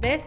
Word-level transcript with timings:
This 0.00 0.22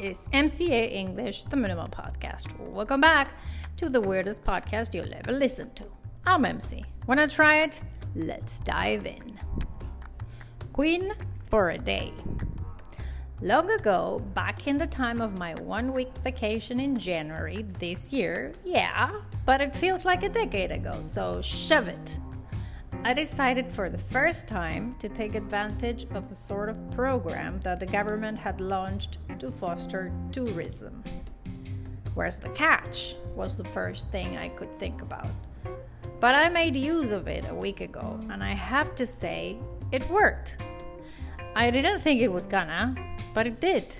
is 0.00 0.18
MCA 0.32 0.92
English, 0.92 1.44
the 1.44 1.56
Minimal 1.56 1.86
Podcast. 1.86 2.58
Welcome 2.58 3.00
back 3.00 3.34
to 3.76 3.88
the 3.88 4.00
weirdest 4.00 4.42
podcast 4.42 4.94
you'll 4.94 5.14
ever 5.14 5.30
listen 5.30 5.70
to. 5.74 5.84
I'm 6.26 6.44
MC. 6.44 6.84
Wanna 7.06 7.28
try 7.28 7.58
it? 7.62 7.80
Let's 8.16 8.58
dive 8.58 9.06
in. 9.06 9.38
Queen 10.72 11.12
for 11.48 11.70
a 11.70 11.78
day. 11.78 12.12
Long 13.40 13.70
ago, 13.70 14.20
back 14.34 14.66
in 14.66 14.76
the 14.76 14.88
time 14.88 15.20
of 15.20 15.38
my 15.38 15.54
one 15.54 15.92
week 15.92 16.10
vacation 16.24 16.80
in 16.80 16.98
January 16.98 17.64
this 17.78 18.12
year, 18.12 18.50
yeah, 18.64 19.12
but 19.46 19.60
it 19.60 19.76
feels 19.76 20.04
like 20.04 20.24
a 20.24 20.28
decade 20.28 20.72
ago, 20.72 21.00
so 21.00 21.40
shove 21.42 21.86
it. 21.86 22.18
I 23.04 23.12
decided 23.14 23.66
for 23.74 23.90
the 23.90 23.98
first 23.98 24.46
time 24.46 24.94
to 25.00 25.08
take 25.08 25.34
advantage 25.34 26.06
of 26.14 26.30
a 26.30 26.36
sort 26.36 26.68
of 26.68 26.78
program 26.92 27.58
that 27.64 27.80
the 27.80 27.86
government 27.86 28.38
had 28.38 28.60
launched 28.60 29.18
to 29.40 29.50
foster 29.50 30.12
tourism. 30.30 31.02
Where's 32.14 32.36
the 32.36 32.48
catch? 32.50 33.16
was 33.34 33.56
the 33.56 33.64
first 33.64 34.08
thing 34.10 34.36
I 34.36 34.50
could 34.50 34.78
think 34.78 35.02
about. 35.02 35.26
But 36.20 36.36
I 36.36 36.48
made 36.48 36.76
use 36.76 37.10
of 37.10 37.26
it 37.26 37.44
a 37.48 37.54
week 37.54 37.80
ago, 37.80 38.20
and 38.30 38.40
I 38.40 38.54
have 38.54 38.94
to 38.94 39.06
say, 39.06 39.58
it 39.90 40.08
worked. 40.08 40.58
I 41.56 41.70
didn't 41.72 42.02
think 42.02 42.20
it 42.20 42.30
was 42.30 42.46
gonna, 42.46 42.94
but 43.34 43.48
it 43.48 43.60
did. 43.60 43.94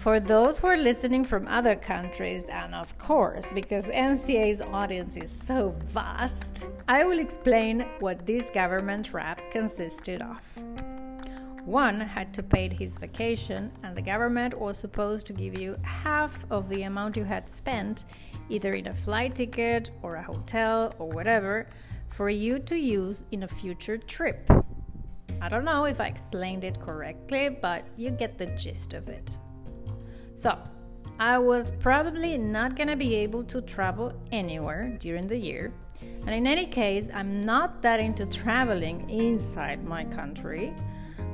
For 0.00 0.18
those 0.18 0.56
who 0.56 0.66
are 0.66 0.78
listening 0.78 1.26
from 1.26 1.46
other 1.46 1.76
countries, 1.76 2.44
and 2.50 2.74
of 2.74 2.96
course, 2.96 3.44
because 3.54 3.84
MCA's 3.84 4.62
audience 4.62 5.14
is 5.14 5.30
so 5.46 5.74
vast, 5.88 6.64
I 6.88 7.04
will 7.04 7.18
explain 7.18 7.80
what 7.98 8.24
this 8.24 8.48
government 8.54 9.12
wrap 9.12 9.42
consisted 9.52 10.22
of. 10.22 10.40
One 11.66 12.00
had 12.00 12.32
to 12.32 12.42
pay 12.42 12.70
his 12.70 12.96
vacation, 12.96 13.70
and 13.82 13.94
the 13.94 14.00
government 14.00 14.58
was 14.58 14.78
supposed 14.78 15.26
to 15.26 15.34
give 15.34 15.58
you 15.58 15.76
half 15.82 16.32
of 16.50 16.70
the 16.70 16.84
amount 16.84 17.18
you 17.18 17.24
had 17.24 17.50
spent, 17.50 18.06
either 18.48 18.72
in 18.72 18.86
a 18.86 18.94
flight 18.94 19.34
ticket 19.34 19.90
or 20.00 20.16
a 20.16 20.22
hotel 20.22 20.94
or 20.98 21.10
whatever, 21.10 21.68
for 22.08 22.30
you 22.30 22.58
to 22.60 22.74
use 22.74 23.24
in 23.32 23.42
a 23.42 23.48
future 23.48 23.98
trip. 23.98 24.50
I 25.42 25.50
don't 25.50 25.66
know 25.66 25.84
if 25.84 26.00
I 26.00 26.06
explained 26.06 26.64
it 26.64 26.80
correctly, 26.80 27.50
but 27.50 27.84
you 27.98 28.10
get 28.10 28.38
the 28.38 28.46
gist 28.46 28.94
of 28.94 29.10
it. 29.10 29.36
So, 30.40 30.56
I 31.18 31.36
was 31.36 31.70
probably 31.80 32.38
not 32.38 32.74
gonna 32.74 32.96
be 32.96 33.14
able 33.16 33.44
to 33.44 33.60
travel 33.60 34.10
anywhere 34.32 34.96
during 34.98 35.26
the 35.26 35.36
year, 35.36 35.70
and 36.00 36.30
in 36.30 36.46
any 36.46 36.64
case, 36.64 37.06
I'm 37.12 37.42
not 37.42 37.82
that 37.82 38.00
into 38.00 38.24
traveling 38.24 39.10
inside 39.10 39.84
my 39.84 40.04
country, 40.04 40.72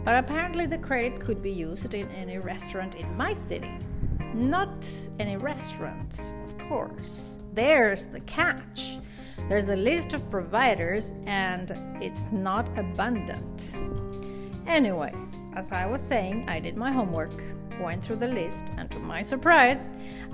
but 0.04 0.16
apparently 0.16 0.66
the 0.66 0.78
credit 0.78 1.20
could 1.20 1.40
be 1.40 1.52
used 1.52 1.94
in 1.94 2.08
any 2.10 2.38
restaurant 2.38 2.96
in 2.96 3.16
my 3.16 3.36
city. 3.48 3.70
Not 4.34 4.84
any 5.20 5.36
restaurant, 5.36 6.18
of 6.48 6.58
course. 6.68 7.36
There's 7.54 8.06
the 8.06 8.20
catch. 8.20 8.98
There's 9.48 9.68
a 9.68 9.76
list 9.76 10.14
of 10.14 10.28
providers 10.32 11.12
and 11.26 11.70
it's 12.02 12.24
not 12.32 12.66
abundant. 12.76 13.70
Anyways, 14.66 15.14
as 15.54 15.70
I 15.70 15.86
was 15.86 16.02
saying, 16.02 16.48
I 16.48 16.58
did 16.58 16.76
my 16.76 16.90
homework, 16.90 17.30
went 17.80 18.04
through 18.04 18.16
the 18.16 18.28
list, 18.28 18.66
and 18.76 18.90
to 18.90 18.98
my 18.98 19.22
surprise, 19.22 19.78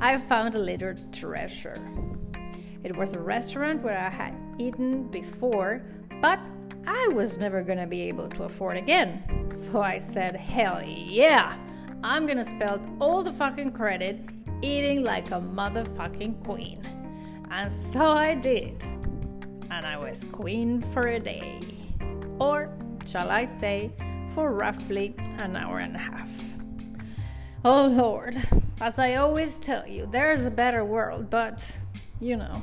I 0.01 0.19
found 0.19 0.55
a 0.55 0.59
little 0.59 0.95
treasure. 1.13 1.77
It 2.85 2.97
was 2.97 3.13
a 3.13 3.21
restaurant 3.21 3.83
where 3.83 3.99
I 3.99 4.11
had 4.11 4.35
eaten 4.59 5.05
before, 5.05 5.83
but 6.21 6.41
I 6.87 7.09
was 7.09 7.39
never 7.39 7.63
gonna 7.63 7.87
be 7.87 8.03
able 8.03 8.29
to 8.31 8.45
afford 8.45 8.77
again. 8.77 9.23
So 9.71 9.83
I 9.83 10.03
said, 10.13 10.37
hell 10.37 10.83
yeah! 10.83 11.57
I'm 12.03 12.27
gonna 12.27 12.45
spend 12.45 13.01
all 13.01 13.23
the 13.23 13.33
fucking 13.33 13.73
credit 13.73 14.19
eating 14.63 15.05
like 15.05 15.31
a 15.31 15.41
motherfucking 15.41 16.45
queen. 16.45 16.81
And 17.51 17.73
so 17.93 18.07
I 18.07 18.35
did 18.35 18.83
and 19.71 19.87
I 19.87 19.97
was 19.97 20.25
queen 20.33 20.83
for 20.93 21.09
a 21.09 21.21
day. 21.21 21.61
Or, 22.39 22.69
shall 23.07 23.31
I 23.31 23.47
say, 23.61 23.91
for 24.35 24.53
roughly 24.53 25.15
an 25.39 25.57
hour 25.57 25.79
and 25.79 25.97
a 25.97 25.99
half. 25.99 26.29
Oh 27.65 27.87
Lord, 27.87 28.37
as 28.81 28.99
I 28.99 29.15
always 29.15 29.57
tell 29.57 29.87
you, 29.87 30.09
there's 30.11 30.45
a 30.45 30.51
better 30.51 30.85
world, 30.85 31.31
but 31.31 31.65
you 32.19 32.37
know. 32.37 32.61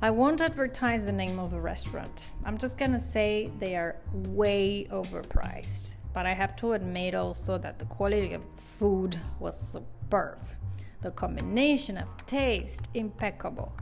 I 0.00 0.08
won't 0.08 0.40
advertise 0.40 1.04
the 1.04 1.12
name 1.12 1.38
of 1.38 1.50
the 1.50 1.60
restaurant. 1.60 2.22
I'm 2.46 2.56
just 2.56 2.78
gonna 2.78 3.02
say 3.12 3.50
they 3.58 3.76
are 3.76 3.96
way 4.12 4.88
overpriced. 4.90 5.90
But 6.14 6.24
I 6.24 6.32
have 6.32 6.56
to 6.56 6.72
admit 6.72 7.14
also 7.14 7.58
that 7.58 7.78
the 7.78 7.84
quality 7.84 8.32
of 8.32 8.40
food 8.78 9.20
was 9.40 9.60
superb. 9.60 10.38
The 11.02 11.10
combination 11.10 11.98
of 11.98 12.08
taste, 12.24 12.88
impeccable. 12.94 13.76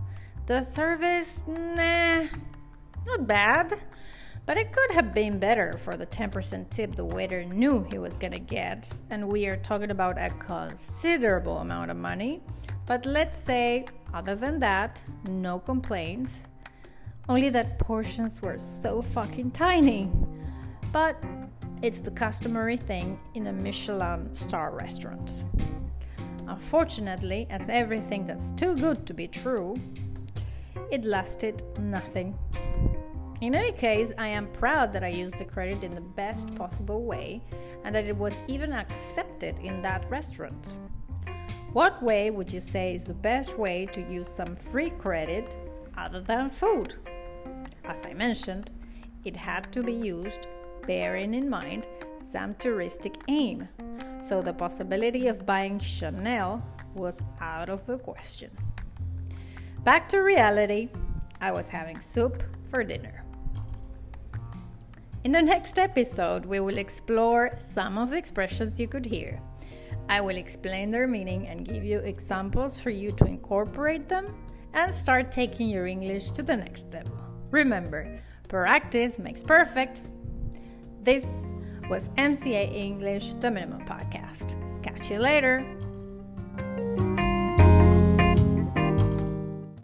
The 0.47 0.65
service, 0.65 1.29
nah, 1.47 2.27
not 3.07 3.29
bad, 3.29 3.81
but 4.47 4.57
it 4.57 4.73
could 4.73 4.91
have 4.91 5.15
been 5.15 5.39
better 5.39 5.79
for 5.85 5.97
the 5.97 6.07
10% 6.07 6.69
tip 6.71 6.95
the 6.95 7.05
waiter 7.05 7.45
knew 7.45 7.83
he 7.91 7.99
was 7.99 8.17
gonna 8.17 8.39
get. 8.39 8.89
And 9.11 9.29
we 9.29 9.47
are 9.47 9.57
talking 9.57 9.91
about 9.91 10.19
a 10.19 10.31
considerable 10.39 11.59
amount 11.59 11.91
of 11.91 11.97
money. 11.97 12.43
But 12.87 13.07
let's 13.07 13.39
say, 13.43 13.87
other 14.13 14.35
than 14.35 14.59
that, 14.61 15.01
no 15.29 15.59
complaints. 15.59 16.31
Only 17.29 17.49
that 17.51 17.79
portions 17.79 18.43
were 18.43 18.59
so 18.83 19.01
fucking 19.01 19.53
tiny. 19.53 20.11
But 20.93 21.17
it's 21.81 22.01
the 22.01 22.11
customary 22.11 22.77
thing 22.77 23.19
in 23.35 23.47
a 23.47 23.53
Michelin 23.53 24.35
star 24.35 24.77
restaurant. 24.79 25.45
Unfortunately, 26.47 27.47
as 27.49 27.63
everything 27.71 28.27
that's 28.27 28.51
too 28.53 28.77
good 28.77 29.07
to 29.07 29.15
be 29.15 29.27
true, 29.27 29.75
it 30.91 31.05
lasted 31.05 31.63
nothing. 31.79 32.39
In 33.45 33.55
any 33.55 33.73
case, 33.73 34.11
I 34.17 34.29
am 34.29 34.47
proud 34.55 34.91
that 34.95 35.05
I 35.05 35.09
used 35.09 35.37
the 35.37 35.45
credit 35.45 35.85
in 35.85 35.95
the 35.95 36.01
best 36.01 36.55
possible 36.55 37.05
way 37.05 37.43
and 37.85 37.95
that 37.95 38.07
it 38.07 38.17
was 38.17 38.33
even 38.49 38.73
accepted 38.73 39.59
in 39.59 39.83
that 39.83 40.09
restaurant. 40.09 40.79
What 41.75 42.03
way 42.03 42.31
would 42.31 42.51
you 42.51 42.61
say 42.61 42.95
is 42.95 43.05
the 43.05 43.13
best 43.13 43.59
way 43.59 43.85
to 43.93 44.01
use 44.01 44.29
some 44.35 44.57
free 44.57 44.89
credit 44.89 45.59
other 45.95 46.23
than 46.23 46.49
food? 46.49 46.95
As 47.85 47.99
I 48.07 48.15
mentioned, 48.15 48.71
it 49.27 49.37
had 49.37 49.71
to 49.75 49.83
be 49.83 49.93
used 49.93 50.47
bearing 50.87 51.35
in 51.35 51.51
mind 51.51 51.87
some 52.33 52.55
touristic 52.55 53.17
aim, 53.29 53.69
so 54.27 54.41
the 54.41 54.55
possibility 54.55 55.27
of 55.27 55.45
buying 55.45 55.79
Chanel 55.81 56.67
was 56.95 57.19
out 57.43 57.69
of 57.69 57.85
the 57.85 57.99
question. 57.99 58.57
Back 59.85 60.09
to 60.09 60.21
reality, 60.21 60.89
I 61.43 61.53
was 61.53 61.69
having 61.69 62.01
soup 62.01 62.43
for 62.71 62.83
dinner. 62.83 63.24
In 65.25 65.33
the 65.33 65.41
next 65.41 65.79
episode, 65.79 66.45
we 66.45 66.61
will 66.61 66.77
explore 66.77 67.57
some 67.75 67.97
of 67.97 68.11
the 68.11 68.17
expressions 68.19 68.79
you 68.79 68.87
could 68.87 69.07
hear. 69.07 69.41
I 70.07 70.21
will 70.21 70.37
explain 70.37 70.91
their 70.91 71.07
meaning 71.07 71.47
and 71.47 71.67
give 71.67 71.83
you 71.83 72.01
examples 72.01 72.79
for 72.79 72.91
you 72.91 73.11
to 73.13 73.25
incorporate 73.25 74.07
them 74.07 74.27
and 74.75 74.95
start 74.95 75.33
taking 75.33 75.71
your 75.71 75.87
English 75.87 76.31
to 76.33 76.43
the 76.43 76.55
next 76.55 76.93
level. 76.93 77.19
Remember, 77.51 78.21
practice 78.51 79.19
makes 79.19 79.43
perfect. 79.43 80.11
This 81.01 81.25
was 81.89 82.11
MCA 82.19 82.75
English, 82.75 83.33
the 83.41 83.51
Minimum 83.51 83.87
Podcast. 83.87 84.55
Catch 84.83 85.11
you 85.11 85.21
later. 85.21 85.84